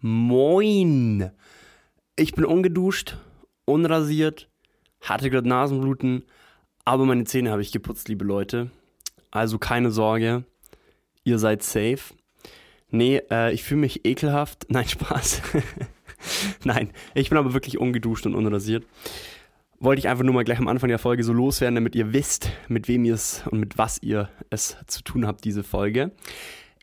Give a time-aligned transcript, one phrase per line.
[0.00, 1.30] Nein!
[2.16, 3.16] Ich bin ungeduscht,
[3.64, 4.48] unrasiert,
[5.00, 6.24] hatte gerade Nasenbluten,
[6.84, 8.70] aber meine Zähne habe ich geputzt, liebe Leute.
[9.30, 10.44] Also keine Sorge,
[11.24, 12.14] ihr seid safe.
[12.90, 14.66] Nee, äh, ich fühle mich ekelhaft.
[14.70, 15.42] Nein, Spaß.
[16.64, 18.86] Nein, ich bin aber wirklich ungeduscht und unrasiert.
[19.78, 22.50] Wollte ich einfach nur mal gleich am Anfang der Folge so loswerden, damit ihr wisst,
[22.68, 26.12] mit wem ihr es und mit was ihr es zu tun habt, diese Folge.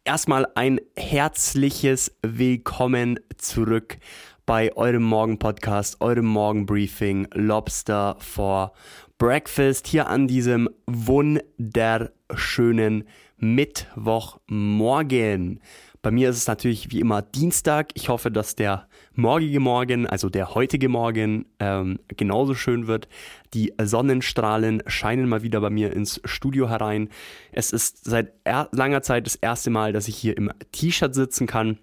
[0.08, 3.98] Erstmal ein herzliches Willkommen zurück
[4.46, 8.72] bei eurem Morgenpodcast, eurem Morgenbriefing Lobster for
[9.18, 13.04] Breakfast hier an diesem wunderschönen
[13.38, 15.60] Mittwochmorgen.
[16.02, 17.90] Bei mir ist es natürlich wie immer Dienstag.
[17.94, 23.08] Ich hoffe, dass der morgige Morgen, also der heutige Morgen, ähm, genauso schön wird.
[23.54, 27.10] Die Sonnenstrahlen scheinen mal wieder bei mir ins Studio herein.
[27.52, 31.80] Es ist seit langer Zeit das erste Mal, dass ich hier im T-Shirt sitzen kann.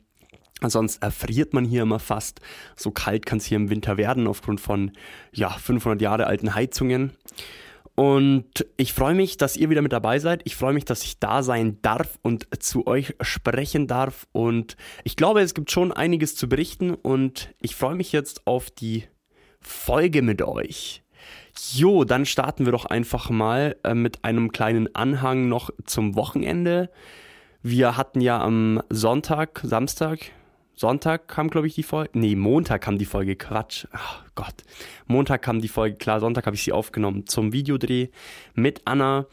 [0.62, 2.41] Sonst erfriert man hier immer fast.
[2.77, 4.92] So kalt kann es hier im Winter werden aufgrund von
[5.33, 7.12] ja, 500 Jahre alten Heizungen.
[7.97, 10.42] Und ich freue mich, dass ihr wieder mit dabei seid.
[10.45, 14.27] Ich freue mich, dass ich da sein darf und zu euch sprechen darf.
[14.33, 16.92] Und ich glaube, es gibt schon einiges zu berichten.
[16.92, 19.05] Und ich freue mich jetzt auf die
[19.61, 21.03] Folge mit euch.
[21.73, 26.91] Jo, dann starten wir doch einfach mal äh, mit einem kleinen Anhang noch zum Wochenende.
[27.63, 30.33] Wir hatten ja am Sonntag, Samstag,
[30.77, 32.11] Sonntag kam, glaube ich, die Folge.
[32.14, 33.36] Nee, Montag kam die Folge.
[33.36, 33.86] Quatsch.
[33.92, 34.55] Oh Gott.
[35.07, 35.96] Montag kam die Folge.
[35.96, 38.08] Klar, Sonntag habe ich sie aufgenommen zum Videodreh
[38.55, 39.27] mit Anna.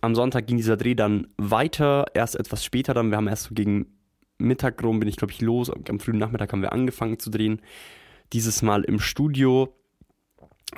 [0.00, 2.06] Am Sonntag ging dieser Dreh dann weiter.
[2.14, 3.10] Erst etwas später dann.
[3.10, 3.86] Wir haben erst so gegen
[4.38, 5.70] Mittag rum, bin ich, glaube ich, los.
[5.70, 7.60] Am frühen Nachmittag haben wir angefangen zu drehen.
[8.32, 9.74] Dieses Mal im Studio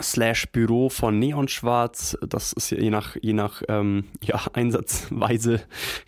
[0.00, 2.16] slash Büro von Neon Schwarz.
[2.26, 5.62] Das ist je nach, je nach ähm, ja, Einsatzweise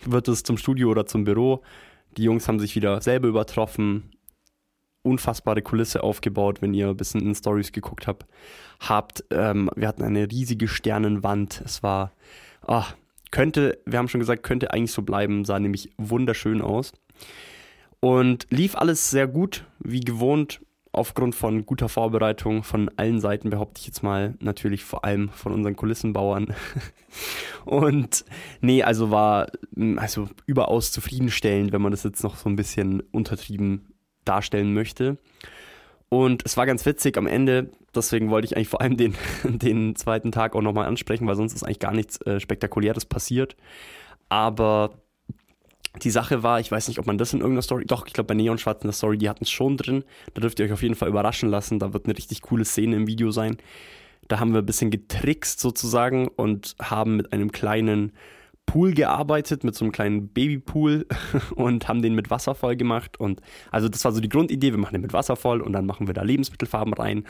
[0.05, 1.63] wird es zum Studio oder zum Büro.
[2.17, 4.11] Die Jungs haben sich wieder selber übertroffen.
[5.01, 8.25] Unfassbare Kulisse aufgebaut, wenn ihr ein bisschen in Stories geguckt habt.
[8.79, 9.23] habt.
[9.31, 11.61] Ähm, wir hatten eine riesige Sternenwand.
[11.65, 12.13] Es war,
[12.67, 12.83] oh,
[13.31, 16.93] könnte, wir haben schon gesagt, könnte eigentlich so bleiben, sah nämlich wunderschön aus.
[17.99, 20.61] Und lief alles sehr gut, wie gewohnt
[20.93, 25.51] aufgrund von guter Vorbereitung von allen Seiten, behaupte ich jetzt mal, natürlich vor allem von
[25.51, 26.53] unseren Kulissenbauern.
[27.65, 28.23] Und
[28.61, 29.47] nee, also war
[29.97, 33.93] also überaus zufriedenstellend, wenn man das jetzt noch so ein bisschen untertrieben
[34.23, 35.17] darstellen möchte.
[36.09, 39.95] Und es war ganz witzig am Ende, deswegen wollte ich eigentlich vor allem den, den
[39.95, 43.55] zweiten Tag auch nochmal ansprechen, weil sonst ist eigentlich gar nichts äh, Spektakuläres passiert.
[44.29, 44.91] Aber
[46.01, 48.27] die Sache war, ich weiß nicht, ob man das in irgendeiner Story, doch, ich glaube
[48.27, 50.03] bei Neon Schwarz in der Story, die hatten es schon drin.
[50.33, 51.79] Da dürft ihr euch auf jeden Fall überraschen lassen.
[51.79, 53.57] Da wird eine richtig coole Szene im Video sein.
[54.27, 58.13] Da haben wir ein bisschen getrickst sozusagen und haben mit einem kleinen
[58.73, 61.05] Pool gearbeitet, mit so einem kleinen Babypool
[61.55, 63.19] und haben den mit Wasser voll gemacht.
[63.19, 63.39] Und
[63.69, 66.07] also das war so die Grundidee, wir machen den mit Wasser voll und dann machen
[66.07, 67.23] wir da Lebensmittelfarben rein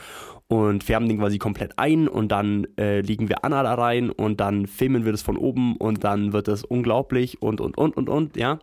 [0.47, 4.39] und färben den quasi komplett ein und dann äh, legen wir Anna da rein und
[4.39, 8.07] dann filmen wir das von oben und dann wird das unglaublich und und und und
[8.07, 8.59] und, ja.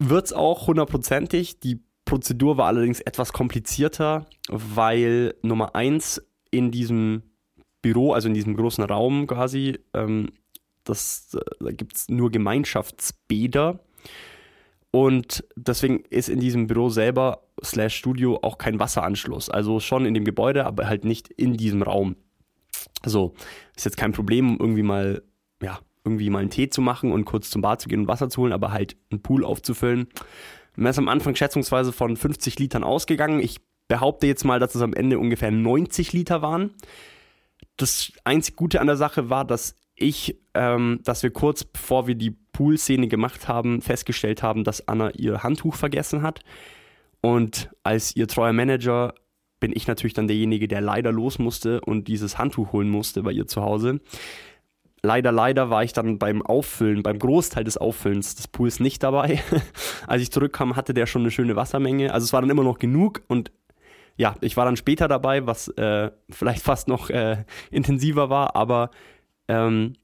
[0.00, 1.60] Wird's auch hundertprozentig.
[1.60, 6.20] Die Prozedur war allerdings etwas komplizierter, weil Nummer eins
[6.50, 7.22] in diesem
[7.80, 10.30] Büro, also in diesem großen Raum quasi, ähm,
[10.84, 13.80] das, da gibt es nur Gemeinschaftsbäder.
[14.90, 19.50] Und deswegen ist in diesem Büro selber slash Studio auch kein Wasseranschluss.
[19.50, 22.16] Also schon in dem Gebäude, aber halt nicht in diesem Raum.
[23.04, 23.34] So,
[23.76, 25.22] ist jetzt kein Problem, um irgendwie mal,
[25.60, 28.28] ja, irgendwie mal einen Tee zu machen und kurz zum Bad zu gehen und Wasser
[28.28, 30.06] zu holen, aber halt einen Pool aufzufüllen.
[30.76, 33.40] Man ist am Anfang schätzungsweise von 50 Litern ausgegangen.
[33.40, 36.70] Ich behaupte jetzt mal, dass es am Ende ungefähr 90 Liter waren.
[37.76, 42.14] Das einzig Gute an der Sache war, dass ich, ähm, dass wir kurz bevor wir
[42.14, 46.40] die Pool-Szene gemacht haben, festgestellt haben, dass Anna ihr Handtuch vergessen hat.
[47.20, 49.14] Und als ihr treuer Manager
[49.60, 53.32] bin ich natürlich dann derjenige, der leider los musste und dieses Handtuch holen musste bei
[53.32, 54.00] ihr zu Hause.
[55.02, 59.42] Leider, leider war ich dann beim Auffüllen, beim Großteil des Auffüllens des Pools nicht dabei.
[60.06, 62.12] Als ich zurückkam, hatte der schon eine schöne Wassermenge.
[62.12, 63.52] Also es war dann immer noch genug und
[64.16, 68.90] ja, ich war dann später dabei, was äh, vielleicht fast noch äh, intensiver war, aber
[69.48, 69.94] ähm,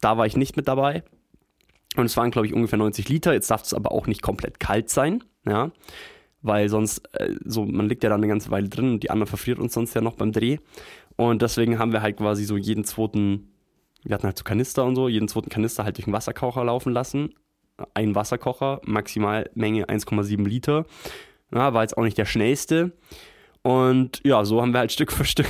[0.00, 1.02] da war ich nicht mit dabei.
[1.96, 3.32] Und es waren, glaube ich, ungefähr 90 Liter.
[3.32, 5.70] Jetzt darf es aber auch nicht komplett kalt sein, ja.
[6.40, 9.26] Weil sonst, äh, so, man liegt ja da eine ganze Weile drin und die andere
[9.26, 10.58] verfriert uns sonst ja noch beim Dreh.
[11.16, 13.52] Und deswegen haben wir halt quasi so jeden zweiten,
[14.02, 16.92] wir hatten halt so Kanister und so, jeden zweiten Kanister halt durch den Wasserkocher laufen
[16.92, 17.34] lassen.
[17.94, 20.86] Ein Wasserkocher, Maximalmenge 1,7 Liter.
[21.54, 22.92] Ja, war jetzt auch nicht der schnellste.
[23.62, 25.46] Und ja, so haben wir halt Stück für Stück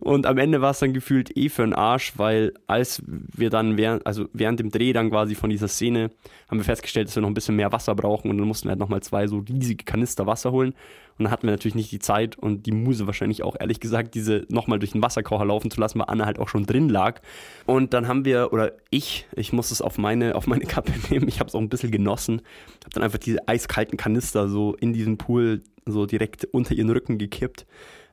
[0.00, 3.76] Und am Ende war es dann gefühlt eh für den Arsch, weil als wir dann
[3.76, 6.10] während, also während dem Dreh dann quasi von dieser Szene,
[6.48, 8.70] haben wir festgestellt, dass wir noch ein bisschen mehr Wasser brauchen und dann mussten wir
[8.70, 10.74] halt nochmal zwei so riesige Kanister Wasser holen.
[11.16, 14.14] Und dann hatten wir natürlich nicht die Zeit und die Muse wahrscheinlich auch, ehrlich gesagt,
[14.14, 17.20] diese nochmal durch den Wasserkocher laufen zu lassen, weil Anne halt auch schon drin lag.
[17.66, 21.28] Und dann haben wir, oder ich, ich muss es auf meine, auf meine Kappe nehmen,
[21.28, 22.42] ich habe es auch ein bisschen genossen,
[22.82, 27.18] habe dann einfach diese eiskalten Kanister so in diesen Pool so direkt unter ihren Rücken
[27.18, 27.66] gekippt.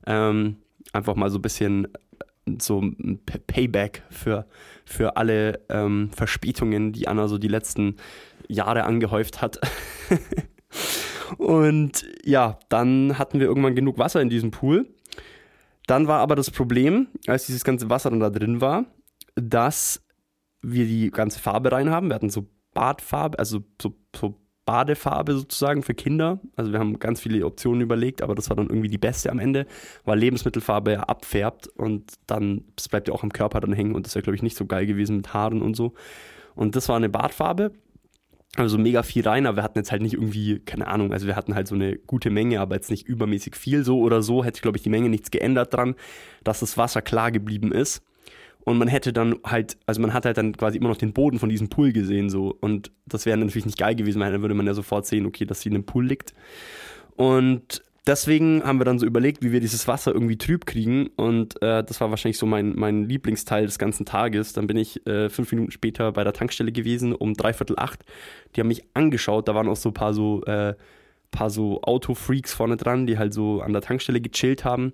[0.06, 0.58] Ähm,
[0.94, 4.46] einfach mal so ein bisschen äh, so ein Payback für,
[4.86, 7.98] für alle ähm, Verspätungen, die Anna so die letzten
[8.48, 9.60] Jahre angehäuft hat.
[11.38, 14.88] und ja, dann hatten wir irgendwann genug Wasser in diesem Pool.
[15.88, 18.86] Dann war aber das Problem, als dieses ganze Wasser dann da drin war,
[19.36, 20.04] dass
[20.62, 22.10] wir die ganze Farbe rein haben.
[22.10, 26.40] Wir hatten so Badfarbe, also so, so Badefarbe sozusagen für Kinder.
[26.56, 29.40] Also wir haben ganz viele Optionen überlegt, aber das war dann irgendwie die beste am
[29.40, 29.66] Ende,
[30.06, 34.06] weil Lebensmittelfarbe ja abfärbt und dann, das bleibt ja auch am Körper dann hängen und
[34.06, 35.94] das wäre, glaube ich, nicht so geil gewesen mit Haaren und so.
[36.56, 37.72] Und das war eine Badfarbe,
[38.58, 41.36] also mega viel rein, aber wir hatten jetzt halt nicht irgendwie, keine Ahnung, also wir
[41.36, 44.62] hatten halt so eine gute Menge, aber jetzt nicht übermäßig viel so oder so, hätte,
[44.62, 45.96] glaube ich, die Menge nichts geändert dran,
[46.44, 48.04] dass das Wasser klar geblieben ist.
[48.64, 51.40] Und man hätte dann halt, also man hat halt dann quasi immer noch den Boden
[51.40, 52.56] von diesem Pool gesehen, so.
[52.60, 55.46] Und das wäre natürlich nicht geil gewesen, weil dann würde man ja sofort sehen, okay,
[55.46, 56.34] dass sie in einem Pool liegt.
[57.16, 61.08] Und deswegen haben wir dann so überlegt, wie wir dieses Wasser irgendwie trüb kriegen.
[61.16, 64.54] Und äh, das war wahrscheinlich so mein, mein Lieblingsteil des ganzen Tages.
[64.54, 68.04] Dann bin ich äh, fünf Minuten später bei der Tankstelle gewesen, um dreiviertel acht.
[68.56, 70.76] Die haben mich angeschaut, da waren auch so ein paar so, äh,
[71.32, 74.94] paar so Autofreaks vorne dran, die halt so an der Tankstelle gechillt haben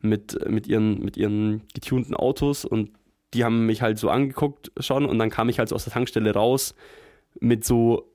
[0.00, 2.90] mit, mit, ihren, mit ihren getunten Autos und
[3.34, 5.92] die haben mich halt so angeguckt schon und dann kam ich halt so aus der
[5.92, 6.74] Tankstelle raus
[7.40, 8.10] mit so,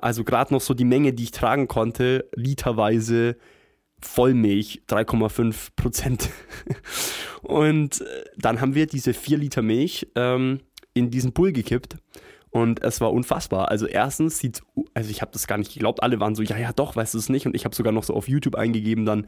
[0.00, 3.36] also gerade noch so die Menge, die ich tragen konnte, literweise
[4.00, 6.30] Vollmilch, 3,5 Prozent.
[7.42, 10.60] und äh, dann haben wir diese 4 Liter Milch ähm,
[10.94, 11.96] in diesen Pool gekippt.
[12.50, 13.68] Und es war unfassbar.
[13.70, 14.62] Also erstens sieht
[14.94, 17.18] also ich habe das gar nicht geglaubt, alle waren so, ja, ja, doch, weißt du
[17.18, 17.46] es nicht.
[17.46, 19.26] Und ich habe sogar noch so auf YouTube eingegeben, dann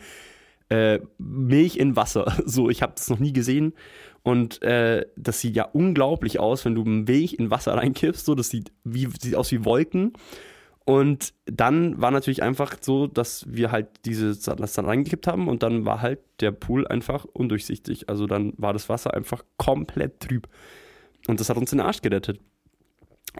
[0.69, 2.33] äh, Milch in Wasser.
[2.47, 3.75] So, ich habe das noch nie gesehen.
[4.23, 8.25] Und äh, das sieht ja unglaublich aus, wenn du Milch in Wasser reinkippst.
[8.25, 10.13] So, das sieht, wie, sieht aus wie Wolken.
[10.87, 15.63] Und dann war natürlich einfach so, dass wir halt diese das dann reingekippt haben und
[15.63, 18.11] dann war halt der Pool einfach undurchsichtig.
[18.11, 20.47] Also dann war das Wasser einfach komplett trüb.
[21.27, 22.39] Und das hat uns den Arsch gerettet.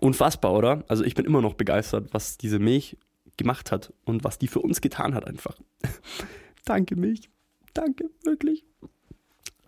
[0.01, 0.85] Unfassbar, oder?
[0.89, 2.97] Also ich bin immer noch begeistert, was diese Milch
[3.37, 5.57] gemacht hat und was die für uns getan hat einfach.
[6.65, 7.31] Danke, Milch.
[7.73, 8.65] Danke, wirklich.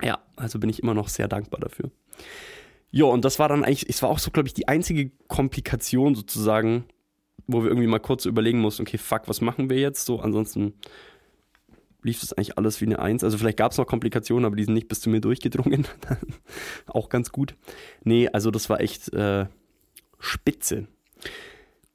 [0.02, 1.90] Ja, also bin ich immer noch sehr dankbar dafür.
[2.90, 6.14] Ja, und das war dann eigentlich, es war auch so, glaube ich, die einzige Komplikation
[6.14, 6.84] sozusagen,
[7.46, 10.06] wo wir irgendwie mal kurz überlegen mussten, okay, fuck, was machen wir jetzt?
[10.06, 10.74] So, ansonsten
[12.02, 13.24] lief das eigentlich alles wie eine Eins.
[13.24, 15.86] Also vielleicht gab es noch Komplikationen, aber die sind nicht bis zu mir durchgedrungen.
[16.86, 17.56] auch ganz gut.
[18.04, 19.46] Nee, also das war echt äh,
[20.18, 20.86] spitze.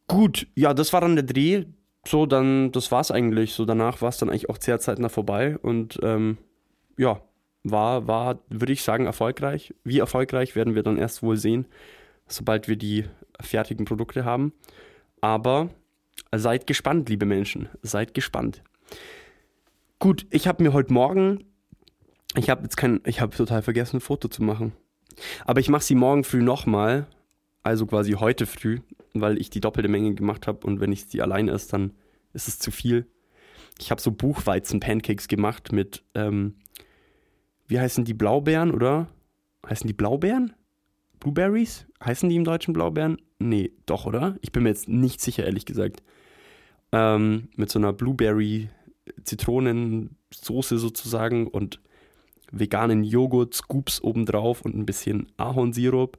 [0.08, 1.66] Gut, ja, das war dann der Dreh.
[2.06, 3.54] So, dann, das war's eigentlich.
[3.54, 6.38] So, danach war es dann eigentlich auch sehr zeitnah vorbei und ähm,
[6.98, 7.22] ja,
[7.64, 9.74] war, war, würde ich sagen, erfolgreich.
[9.84, 11.68] Wie erfolgreich werden wir dann erst wohl sehen,
[12.28, 13.06] sobald wir die
[13.40, 14.54] fertigen Produkte haben.
[15.22, 15.70] Aber
[16.34, 17.70] seid gespannt, liebe Menschen.
[17.82, 18.64] Seid gespannt.
[20.00, 21.46] Gut, ich habe mir heute Morgen,
[22.36, 24.74] ich habe jetzt kein, ich habe total vergessen, ein Foto zu machen.
[25.46, 27.06] Aber ich mache sie morgen früh nochmal,
[27.62, 28.80] also quasi heute früh,
[29.14, 31.94] weil ich die doppelte Menge gemacht habe und wenn ich sie allein esse, dann
[32.34, 33.08] ist es zu viel.
[33.80, 36.56] Ich habe so Buchweizen-Pancakes gemacht mit ähm,
[37.68, 39.08] wie heißen die Blaubeeren, oder?
[39.66, 40.54] Heißen die Blaubeeren?
[41.22, 41.88] Blueberries?
[42.04, 43.22] Heißen die im Deutschen Blaubeeren?
[43.40, 44.36] Nee, doch, oder?
[44.42, 46.04] Ich bin mir jetzt nicht sicher, ehrlich gesagt.
[46.92, 51.80] Ähm, mit so einer Blueberry-Zitronensoße sozusagen und
[52.52, 56.18] veganen Joghurt, Scoops obendrauf und ein bisschen Ahornsirup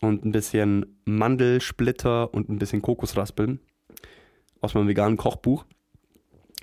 [0.00, 3.60] und ein bisschen Mandelsplitter und ein bisschen Kokosraspeln
[4.60, 5.64] aus meinem veganen Kochbuch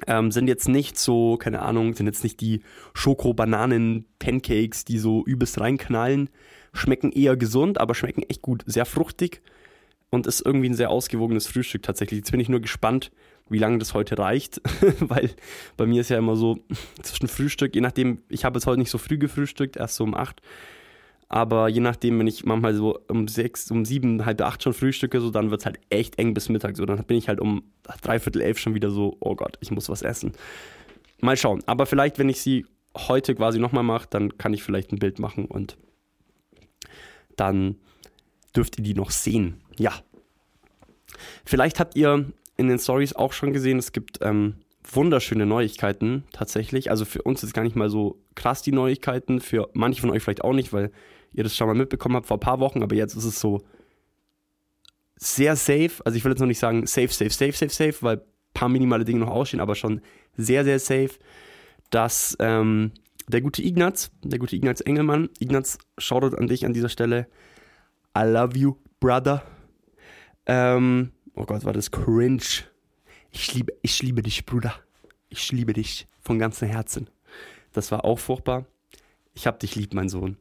[0.08, 2.62] ähm, sind jetzt nicht so, keine Ahnung, sind jetzt nicht die
[2.94, 6.30] Schoko-Bananen-Pancakes, die so übelst reinknallen.
[6.74, 8.64] Schmecken eher gesund, aber schmecken echt gut.
[8.66, 9.42] Sehr fruchtig
[10.10, 12.20] und ist irgendwie ein sehr ausgewogenes Frühstück tatsächlich.
[12.20, 13.12] Jetzt bin ich nur gespannt,
[13.50, 14.62] wie lange das heute reicht,
[15.00, 15.30] weil
[15.78, 16.60] bei mir ist ja immer so
[17.02, 20.14] zwischen Frühstück, je nachdem, ich habe jetzt heute nicht so früh gefrühstückt, erst so um
[20.14, 20.42] acht
[21.28, 25.20] aber je nachdem, wenn ich manchmal so um sechs, um sieben, halb acht schon frühstücke,
[25.20, 26.78] so dann wird es halt echt eng bis Mittag.
[26.78, 27.64] So, dann bin ich halt um
[28.02, 30.34] dreiviertel elf schon wieder so, oh Gott, ich muss was essen.
[31.22, 31.64] Mal schauen.
[31.66, 32.66] Aber vielleicht, wenn ich sie
[32.96, 35.78] heute quasi nochmal mache, dann kann ich vielleicht ein Bild machen und
[37.36, 37.76] dann
[38.56, 39.62] dürft ihr die noch sehen.
[39.78, 39.94] Ja.
[41.44, 44.56] Vielleicht habt ihr in den Stories auch schon gesehen, es gibt ähm,
[44.90, 46.90] wunderschöne Neuigkeiten tatsächlich.
[46.92, 50.24] Also für uns ist gar nicht mal so krass die Neuigkeiten, für manche von euch
[50.24, 50.92] vielleicht auch nicht, weil
[51.36, 53.62] ihr das schon mal mitbekommen habt vor ein paar Wochen, aber jetzt ist es so
[55.18, 55.92] sehr safe.
[56.04, 58.24] Also ich will jetzt noch nicht sagen safe, safe, safe, safe, safe, weil ein
[58.54, 60.02] paar minimale Dinge noch ausstehen, aber schon
[60.38, 61.12] sehr, sehr safe,
[61.90, 62.92] dass ähm,
[63.28, 67.28] der gute Ignaz, der gute Ignaz Engelmann, Ignaz, Shoutout an dich an dieser Stelle.
[68.18, 69.44] I love you, brother.
[70.46, 72.64] Ähm, oh Gott, war das cringe.
[73.32, 74.74] Ich liebe, ich liebe dich, Bruder.
[75.30, 77.10] Ich liebe dich von ganzem Herzen.
[77.74, 78.66] Das war auch furchtbar.
[79.34, 80.38] Ich hab dich lieb, mein Sohn.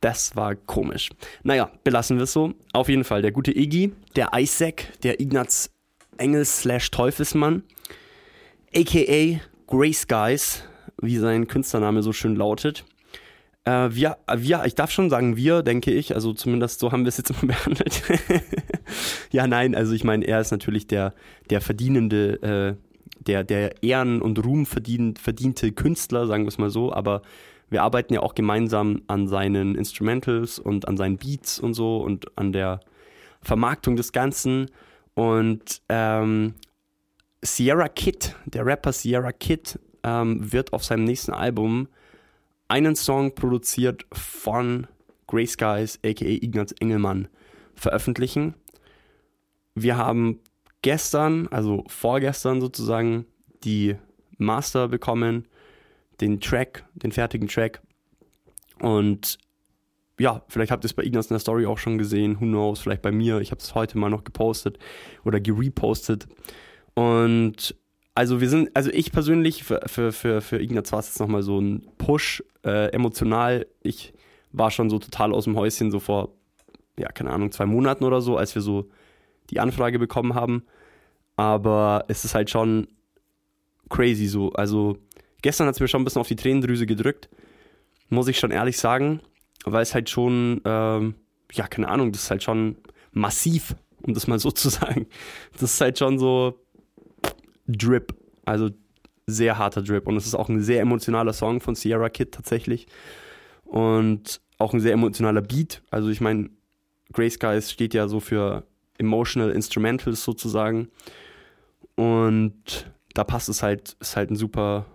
[0.00, 1.10] Das war komisch.
[1.42, 2.54] Naja, belassen wir es so.
[2.72, 5.70] Auf jeden Fall, der gute Iggy, der Isaac, der Ignaz
[6.18, 7.62] Engels slash Teufelsmann,
[8.74, 10.64] aka Grace Guys,
[11.00, 12.84] wie sein Künstlername so schön lautet.
[13.64, 17.08] Äh, wir, wir, ich darf schon sagen wir, denke ich, also zumindest so haben wir
[17.08, 18.02] es jetzt immer behandelt.
[19.30, 21.14] ja, nein, also ich meine, er ist natürlich der,
[21.50, 26.70] der verdienende, äh, der, der Ehren und Ruhm verdient, verdiente Künstler, sagen wir es mal
[26.70, 27.22] so, aber
[27.70, 32.36] wir arbeiten ja auch gemeinsam an seinen Instrumentals und an seinen Beats und so und
[32.38, 32.80] an der
[33.42, 34.70] Vermarktung des Ganzen.
[35.14, 36.54] Und ähm,
[37.42, 41.88] Sierra Kid, der Rapper Sierra Kid, ähm, wird auf seinem nächsten Album
[42.68, 44.86] einen Song produziert von
[45.26, 47.28] Grey Skies, aka Ignaz Engelmann,
[47.74, 48.54] veröffentlichen.
[49.74, 50.40] Wir haben
[50.82, 53.26] gestern, also vorgestern sozusagen,
[53.64, 53.96] die
[54.38, 55.46] Master bekommen
[56.20, 57.80] den Track, den fertigen Track.
[58.80, 59.38] Und
[60.18, 62.80] ja, vielleicht habt ihr es bei Ignaz in der Story auch schon gesehen, who knows,
[62.80, 63.40] vielleicht bei mir.
[63.40, 64.78] Ich habe es heute mal noch gepostet
[65.24, 66.26] oder gerepostet.
[66.94, 67.76] Und
[68.14, 71.42] also wir sind, also ich persönlich, für, für, für, für Ignaz war es jetzt nochmal
[71.42, 73.66] so ein Push, äh, emotional.
[73.82, 74.12] Ich
[74.50, 76.34] war schon so total aus dem Häuschen, so vor,
[76.98, 78.88] ja, keine Ahnung, zwei Monaten oder so, als wir so
[79.50, 80.64] die Anfrage bekommen haben.
[81.36, 82.88] Aber es ist halt schon
[83.88, 84.52] crazy so.
[84.52, 84.98] Also
[85.42, 87.28] Gestern hat es mir schon ein bisschen auf die Tränendrüse gedrückt,
[88.08, 89.20] muss ich schon ehrlich sagen,
[89.64, 91.14] weil es halt schon, ähm,
[91.52, 92.76] ja, keine Ahnung, das ist halt schon
[93.12, 95.06] massiv, um das mal so zu sagen.
[95.52, 96.58] Das ist halt schon so
[97.66, 98.14] Drip,
[98.44, 98.70] also
[99.26, 100.06] sehr harter Drip.
[100.06, 102.86] Und es ist auch ein sehr emotionaler Song von Sierra Kid tatsächlich.
[103.64, 105.82] Und auch ein sehr emotionaler Beat.
[105.90, 106.50] Also ich meine,
[107.12, 108.64] Grey Skies steht ja so für
[108.96, 110.88] Emotional Instrumentals sozusagen.
[111.94, 114.86] Und da passt es halt, ist halt ein super,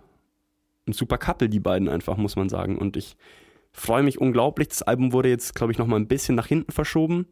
[0.86, 2.78] ein super Couple, die beiden einfach, muss man sagen.
[2.78, 3.16] Und ich
[3.72, 4.68] freue mich unglaublich.
[4.68, 7.26] Das Album wurde jetzt, glaube ich, noch mal ein bisschen nach hinten verschoben,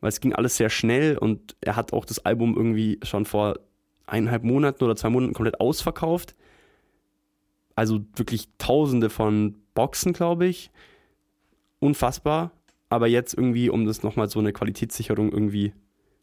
[0.00, 3.58] weil es ging alles sehr schnell und er hat auch das Album irgendwie schon vor
[4.06, 6.34] eineinhalb Monaten oder zwei Monaten komplett ausverkauft.
[7.74, 10.70] Also wirklich tausende von Boxen, glaube ich.
[11.80, 12.52] Unfassbar.
[12.88, 15.72] Aber jetzt irgendwie, um das nochmal so eine Qualitätssicherung irgendwie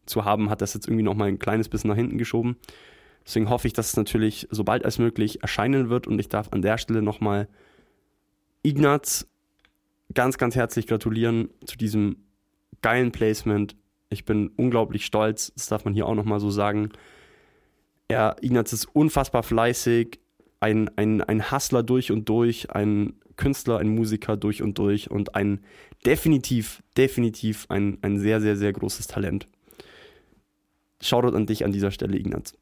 [0.06, 2.56] zu haben, hat das jetzt irgendwie nochmal ein kleines bisschen nach hinten geschoben.
[3.24, 6.52] Deswegen hoffe ich, dass es natürlich so bald als möglich erscheinen wird und ich darf
[6.52, 7.48] an der Stelle nochmal
[8.62, 9.26] Ignaz
[10.14, 12.16] ganz, ganz herzlich gratulieren zu diesem
[12.80, 13.76] geilen Placement.
[14.10, 16.90] Ich bin unglaublich stolz, das darf man hier auch nochmal so sagen.
[18.08, 20.20] Er, Ignaz ist unfassbar fleißig,
[20.60, 25.34] ein, ein, ein Hustler durch und durch, ein Künstler, ein Musiker durch und durch und
[25.34, 25.60] ein
[26.04, 29.48] definitiv, definitiv ein, ein sehr, sehr, sehr großes Talent.
[31.00, 32.54] Shoutout an dich an dieser Stelle, Ignaz.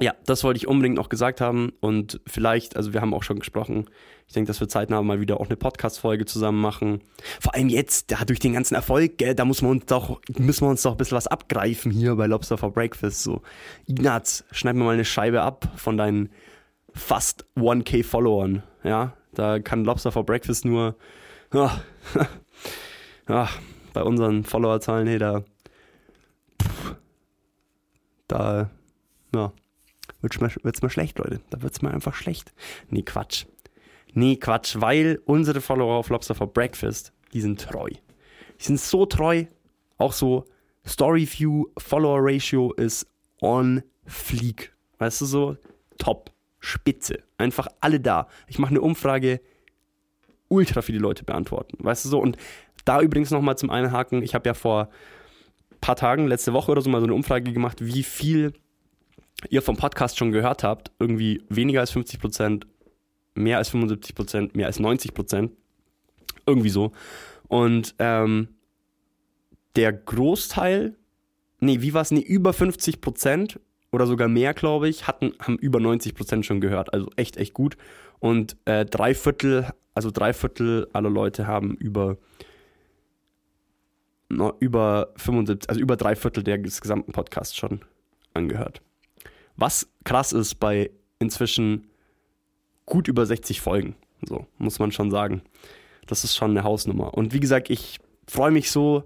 [0.00, 3.38] Ja, das wollte ich unbedingt noch gesagt haben und vielleicht, also wir haben auch schon
[3.38, 3.84] gesprochen,
[4.26, 7.02] ich denke, dass wir zeitnah mal wieder auch eine Podcast-Folge zusammen machen.
[7.38, 10.64] Vor allem jetzt, da durch den ganzen Erfolg, gell, da muss man uns doch, müssen
[10.64, 13.22] wir uns doch ein bisschen was abgreifen hier bei Lobster for Breakfast.
[13.22, 13.42] So,
[13.86, 16.30] Ignaz, schneid mir mal eine Scheibe ab von deinen
[16.94, 18.62] fast 1k Followern.
[18.82, 20.96] Ja, da kann Lobster for Breakfast nur,
[21.52, 21.82] ja,
[23.28, 23.48] ja
[23.92, 25.42] bei unseren Followerzahlen, hey, da,
[26.62, 26.94] pff,
[28.28, 28.70] da,
[29.34, 29.52] ja,
[30.22, 30.34] wird
[30.64, 31.40] es mal schlecht, Leute.
[31.50, 32.52] Da wird es mal einfach schlecht.
[32.88, 33.46] Nee, Quatsch.
[34.12, 37.90] Nee, Quatsch, weil unsere Follower auf Lobster for Breakfast, die sind treu.
[37.90, 39.44] Die sind so treu.
[39.98, 40.46] Auch so
[40.86, 43.06] Storyview, Follower Ratio ist
[43.40, 44.74] on fleek.
[44.98, 45.56] Weißt du so?
[45.98, 46.32] Top.
[46.58, 47.22] Spitze.
[47.38, 48.28] Einfach alle da.
[48.46, 49.40] Ich mache eine Umfrage,
[50.48, 51.76] ultra viele Leute beantworten.
[51.82, 52.20] Weißt du so?
[52.20, 52.36] Und
[52.84, 54.22] da übrigens nochmal zum Einhaken.
[54.22, 54.90] Ich habe ja vor
[55.80, 58.52] paar Tagen, letzte Woche oder so, mal so eine Umfrage gemacht, wie viel
[59.48, 62.66] ihr vom Podcast schon gehört habt, irgendwie weniger als 50 Prozent,
[63.34, 65.52] mehr als 75 Prozent, mehr als 90 Prozent.
[66.46, 66.92] Irgendwie so.
[67.48, 68.48] Und ähm,
[69.76, 70.96] der Großteil,
[71.60, 72.10] nee, wie war es?
[72.10, 73.60] Nee, über 50 Prozent
[73.92, 76.92] oder sogar mehr, glaube ich, hatten, haben über 90 Prozent schon gehört.
[76.92, 77.76] Also echt, echt gut.
[78.18, 82.18] Und äh, drei Viertel, also drei Viertel aller Leute haben über,
[84.60, 87.80] über 75, also über drei Viertel des gesamten Podcasts schon
[88.34, 88.82] angehört
[89.60, 91.86] Was krass ist bei inzwischen
[92.86, 93.94] gut über 60 Folgen.
[94.22, 95.42] So, muss man schon sagen.
[96.06, 97.14] Das ist schon eine Hausnummer.
[97.14, 99.04] Und wie gesagt, ich freue mich so.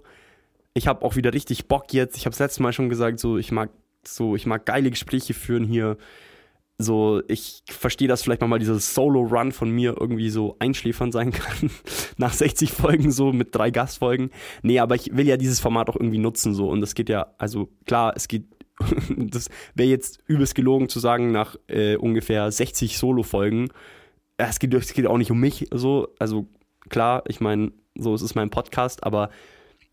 [0.73, 2.17] Ich habe auch wieder richtig Bock jetzt.
[2.17, 3.69] Ich habe es letztes Mal schon gesagt, so ich mag
[4.03, 5.97] so, ich mag geile Gespräche führen hier.
[6.77, 11.69] So, ich verstehe, dass vielleicht mal dieser Solo-Run von mir irgendwie so einschläfern sein kann.
[12.17, 14.31] Nach 60 Folgen so mit drei Gastfolgen.
[14.61, 16.69] Nee, aber ich will ja dieses Format auch irgendwie nutzen so.
[16.69, 18.45] Und es geht ja, also klar, es geht
[19.17, 23.69] das wäre jetzt übelst gelogen zu sagen, nach äh, ungefähr 60 Solo-Folgen,
[24.37, 26.09] es geht, es geht auch nicht um mich so.
[26.19, 26.47] Also
[26.89, 29.29] klar, ich meine, so es ist mein Podcast, aber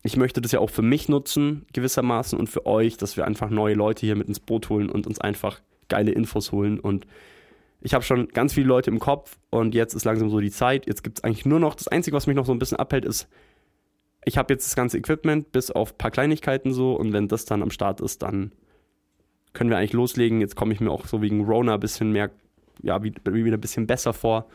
[0.03, 3.49] ich möchte das ja auch für mich nutzen, gewissermaßen, und für euch, dass wir einfach
[3.49, 6.79] neue Leute hier mit ins Boot holen und uns einfach geile Infos holen.
[6.79, 7.07] Und
[7.79, 10.87] ich habe schon ganz viele Leute im Kopf und jetzt ist langsam so die Zeit.
[10.87, 13.05] Jetzt gibt es eigentlich nur noch, das Einzige, was mich noch so ein bisschen abhält,
[13.05, 13.29] ist,
[14.25, 17.45] ich habe jetzt das ganze Equipment bis auf ein paar Kleinigkeiten so und wenn das
[17.45, 18.51] dann am Start ist, dann
[19.53, 20.41] können wir eigentlich loslegen.
[20.41, 22.31] Jetzt komme ich mir auch so wegen Rona ein bisschen mehr,
[22.81, 24.47] ja, wieder ein bisschen besser vor.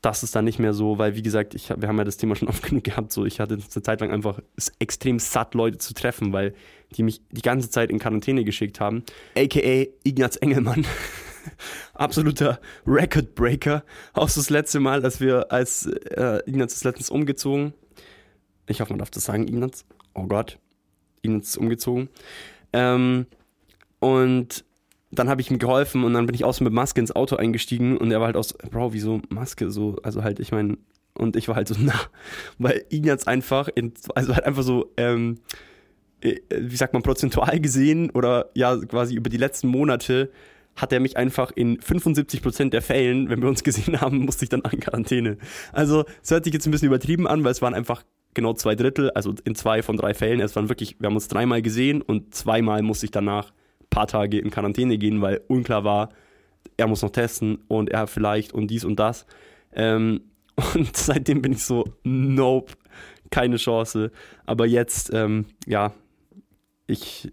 [0.00, 2.34] Das ist dann nicht mehr so, weil wie gesagt, ich, wir haben ja das Thema
[2.34, 3.12] schon oft genug gehabt.
[3.12, 4.40] So, ich hatte eine Zeit lang einfach
[4.78, 6.54] extrem satt, Leute zu treffen, weil
[6.96, 9.04] die mich die ganze Zeit in Quarantäne geschickt haben.
[9.36, 10.84] AKA Ignaz Engelmann.
[11.94, 13.84] Absoluter Record Breaker.
[14.12, 17.74] Auch das letzte Mal, als wir, als äh, Ignaz ist letztens umgezogen.
[18.66, 19.84] Ich hoffe, man darf das sagen, Ignaz.
[20.14, 20.58] Oh Gott.
[21.22, 22.08] Ignaz ist umgezogen.
[22.72, 23.26] Ähm,
[24.02, 24.64] und
[25.12, 27.96] dann habe ich ihm geholfen und dann bin ich außen mit Maske ins Auto eingestiegen
[27.96, 29.70] und er war halt aus, Bro, wieso Maske?
[29.70, 30.76] So, also halt, ich meine,
[31.14, 31.94] und ich war halt so, na,
[32.58, 35.38] weil ihn jetzt einfach, in, also halt einfach so, ähm,
[36.20, 40.32] äh, wie sagt man, prozentual gesehen oder ja, quasi über die letzten Monate
[40.74, 44.48] hat er mich einfach in 75% der Fällen, wenn wir uns gesehen haben, musste ich
[44.48, 45.38] dann an Quarantäne.
[45.72, 48.02] Also, es hört sich jetzt ein bisschen übertrieben an, weil es waren einfach
[48.34, 50.40] genau zwei Drittel, also in zwei von drei Fällen.
[50.40, 53.52] Es waren wirklich, wir haben uns dreimal gesehen und zweimal musste ich danach
[53.92, 56.08] paar Tage in Quarantäne gehen, weil unklar war,
[56.76, 59.26] er muss noch testen und er vielleicht und dies und das.
[59.72, 60.22] Ähm,
[60.74, 62.72] und seitdem bin ich so, nope,
[63.30, 64.10] keine Chance.
[64.44, 65.92] Aber jetzt, ähm, ja,
[66.86, 67.32] ich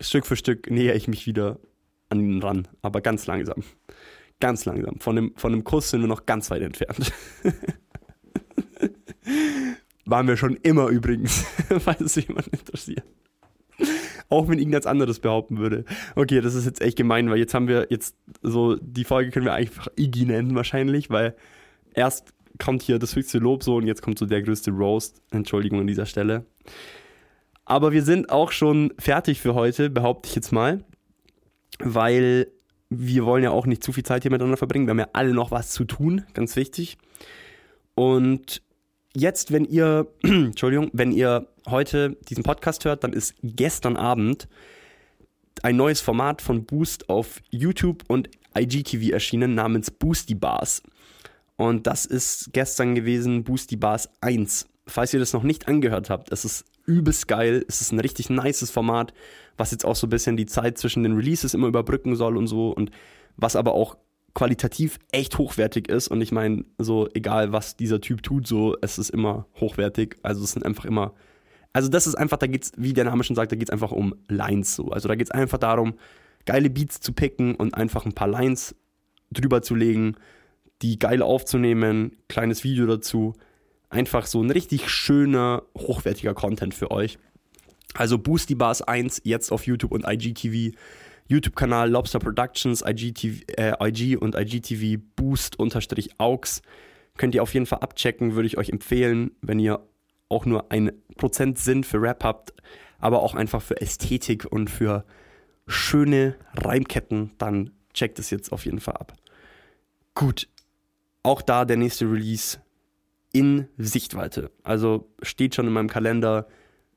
[0.00, 1.58] Stück für Stück näher ich mich wieder
[2.08, 3.62] an ihn ran, aber ganz langsam.
[4.40, 4.98] Ganz langsam.
[4.98, 7.12] Von einem, von einem Kuss sind wir noch ganz weit entfernt.
[10.06, 11.44] Waren wir schon immer übrigens,
[11.78, 13.04] falls es jemand interessiert.
[14.30, 15.84] Auch wenn irgendwas anderes behaupten würde.
[16.14, 19.44] Okay, das ist jetzt echt gemein, weil jetzt haben wir jetzt so, die Folge können
[19.44, 21.34] wir einfach Iggy nennen wahrscheinlich, weil
[21.94, 25.20] erst kommt hier das höchste Lob so und jetzt kommt so der größte Roast.
[25.30, 26.46] Entschuldigung an dieser Stelle.
[27.64, 30.84] Aber wir sind auch schon fertig für heute, behaupte ich jetzt mal,
[31.78, 32.48] weil
[32.88, 34.86] wir wollen ja auch nicht zu viel Zeit hier miteinander verbringen.
[34.86, 36.98] Wir haben ja alle noch was zu tun, ganz wichtig.
[37.94, 38.62] Und
[39.14, 44.48] jetzt, wenn ihr, Entschuldigung, wenn ihr heute diesen Podcast hört, dann ist gestern Abend
[45.62, 50.82] ein neues Format von Boost auf YouTube und IGTV erschienen namens Boosty Bars.
[51.56, 54.66] Und das ist gestern gewesen Boosty Bars 1.
[54.86, 57.64] Falls ihr das noch nicht angehört habt, es ist übelst geil.
[57.68, 59.12] Es ist ein richtig nices Format,
[59.56, 62.46] was jetzt auch so ein bisschen die Zeit zwischen den Releases immer überbrücken soll und
[62.46, 62.70] so.
[62.70, 62.90] Und
[63.36, 63.96] was aber auch
[64.34, 66.08] qualitativ echt hochwertig ist.
[66.08, 70.16] Und ich meine, so egal was dieser Typ tut, so es ist immer hochwertig.
[70.22, 71.14] Also es sind einfach immer.
[71.72, 73.92] Also das ist einfach, da geht's, wie der Name schon sagt, da geht es einfach
[73.92, 74.88] um Lines so.
[74.88, 75.94] Also da geht es einfach darum,
[76.46, 78.74] geile Beats zu picken und einfach ein paar Lines
[79.30, 80.16] drüber zu legen,
[80.82, 83.34] die geil aufzunehmen, kleines Video dazu.
[83.88, 87.18] Einfach so ein richtig schöner, hochwertiger Content für euch.
[87.94, 90.76] Also Boosty Bars 1 jetzt auf YouTube und IGTV.
[91.30, 96.60] YouTube-Kanal Lobster Productions, IGTV, äh, IG und IGTV Boost-Aux.
[97.16, 99.80] Könnt ihr auf jeden Fall abchecken, würde ich euch empfehlen, wenn ihr
[100.28, 102.52] auch nur ein Prozent Sinn für Rap habt,
[102.98, 105.04] aber auch einfach für Ästhetik und für
[105.68, 109.14] schöne Reimketten, dann checkt es jetzt auf jeden Fall ab.
[110.14, 110.48] Gut,
[111.22, 112.58] auch da der nächste Release
[113.32, 114.50] in Sichtweite.
[114.64, 116.48] Also steht schon in meinem Kalender.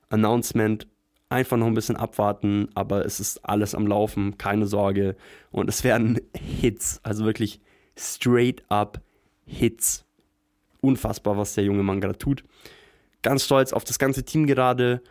[0.09, 0.87] Announcement
[1.33, 5.15] einfach noch ein bisschen abwarten, aber es ist alles am Laufen, keine Sorge.
[5.51, 7.59] Und es werden Hits, also wirklich
[7.97, 9.01] straight up
[9.45, 10.05] Hits.
[10.81, 12.43] Unfassbar, was der junge Mann gerade tut.
[13.21, 15.01] Ganz stolz auf das ganze Team gerade.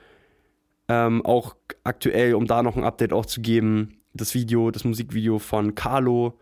[0.88, 5.38] Ähm, auch aktuell, um da noch ein Update auch zu geben, das Video, das Musikvideo
[5.38, 6.38] von Carlo,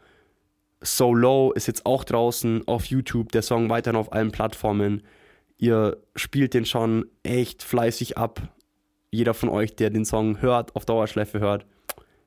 [0.80, 3.32] So Low, ist jetzt auch draußen auf YouTube.
[3.32, 5.02] Der Song weiterhin auf allen Plattformen.
[5.58, 8.42] Ihr spielt den schon echt fleißig ab
[9.10, 11.66] jeder von euch, der den Song hört, auf Dauerschleife hört,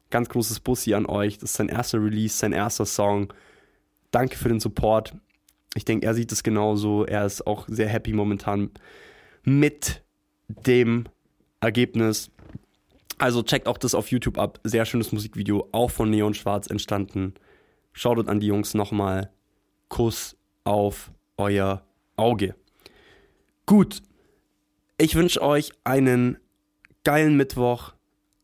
[0.09, 1.37] ganz großes Bussi an euch.
[1.37, 3.33] Das ist sein erster Release, sein erster Song.
[4.11, 5.15] Danke für den Support.
[5.75, 7.05] Ich denke, er sieht es genauso.
[7.05, 8.69] Er ist auch sehr happy momentan
[9.43, 10.03] mit
[10.47, 11.05] dem
[11.61, 12.29] Ergebnis.
[13.17, 14.59] Also checkt auch das auf YouTube ab.
[14.63, 17.33] Sehr schönes Musikvideo, auch von Neon Schwarz entstanden.
[17.91, 19.31] Schaut an die Jungs nochmal.
[19.87, 21.83] Kuss auf euer
[22.17, 22.55] Auge.
[23.65, 24.01] Gut.
[24.97, 26.37] Ich wünsche euch einen
[27.03, 27.93] geilen Mittwoch,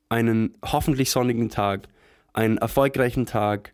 [0.09, 1.87] einen hoffentlich sonnigen Tag,
[2.33, 3.73] einen erfolgreichen Tag,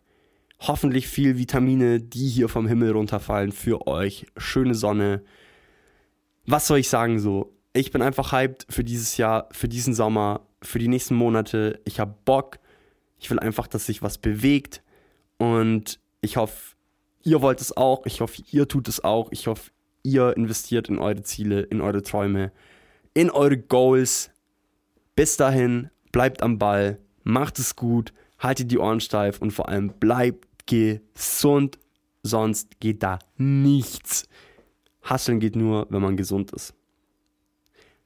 [0.60, 4.26] hoffentlich viel Vitamine, die hier vom Himmel runterfallen für euch.
[4.36, 5.22] Schöne Sonne.
[6.46, 7.52] Was soll ich sagen so?
[7.72, 11.80] Ich bin einfach hyped für dieses Jahr, für diesen Sommer, für die nächsten Monate.
[11.84, 12.58] Ich habe Bock.
[13.18, 14.82] Ich will einfach, dass sich was bewegt.
[15.38, 16.76] Und ich hoffe,
[17.22, 18.06] ihr wollt es auch.
[18.06, 19.30] Ich hoffe, ihr tut es auch.
[19.30, 19.70] Ich hoffe,
[20.02, 22.52] ihr investiert in eure Ziele, in eure Träume,
[23.12, 24.30] in eure Goals.
[25.16, 29.88] Bis dahin, bleibt am Ball, macht es gut, haltet die Ohren steif und vor allem
[29.98, 31.78] bleibt gesund.
[32.22, 34.28] Sonst geht da nichts.
[35.02, 36.74] Hasseln geht nur, wenn man gesund ist.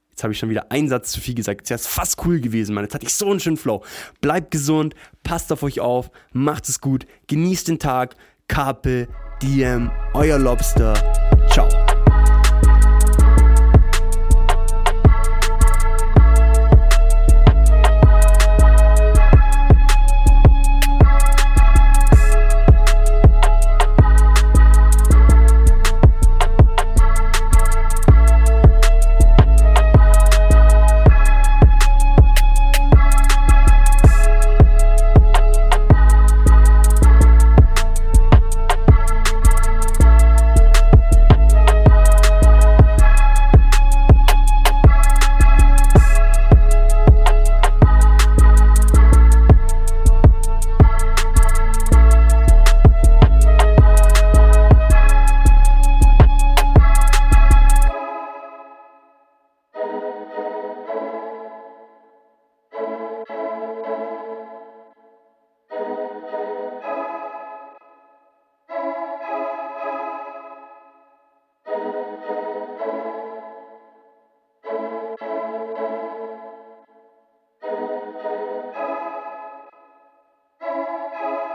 [0.09, 1.61] Jetzt habe ich schon wieder einen Satz zu viel gesagt.
[1.61, 2.83] Jetzt wäre fast cool gewesen, Mann.
[2.83, 3.83] Jetzt hatte ich so einen schönen Flow.
[4.21, 4.93] Bleibt gesund,
[5.23, 8.15] passt auf euch auf, macht es gut, genießt den Tag.
[8.47, 9.07] Carpe
[9.41, 10.93] Diem, euer Lobster.
[11.49, 11.90] Ciao.